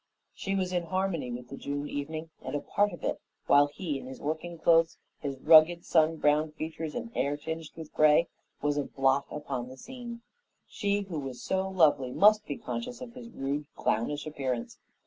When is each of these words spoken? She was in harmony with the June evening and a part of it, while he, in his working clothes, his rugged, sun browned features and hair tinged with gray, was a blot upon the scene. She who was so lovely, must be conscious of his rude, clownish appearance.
She 0.33 0.55
was 0.55 0.73
in 0.73 0.85
harmony 0.87 1.31
with 1.31 1.49
the 1.49 1.57
June 1.57 1.87
evening 1.87 2.31
and 2.41 2.55
a 2.55 2.59
part 2.59 2.91
of 2.91 3.03
it, 3.03 3.21
while 3.45 3.67
he, 3.67 3.99
in 3.99 4.07
his 4.07 4.19
working 4.19 4.57
clothes, 4.57 4.97
his 5.19 5.37
rugged, 5.37 5.85
sun 5.85 6.15
browned 6.17 6.55
features 6.55 6.95
and 6.95 7.13
hair 7.13 7.37
tinged 7.37 7.69
with 7.75 7.93
gray, 7.93 8.27
was 8.63 8.77
a 8.77 8.83
blot 8.85 9.27
upon 9.29 9.67
the 9.67 9.77
scene. 9.77 10.23
She 10.67 11.01
who 11.01 11.19
was 11.19 11.43
so 11.43 11.69
lovely, 11.69 12.09
must 12.11 12.47
be 12.47 12.57
conscious 12.57 12.99
of 12.99 13.13
his 13.13 13.29
rude, 13.29 13.67
clownish 13.75 14.25
appearance. 14.25 14.79